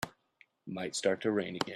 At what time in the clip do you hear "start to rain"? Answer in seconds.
0.95-1.55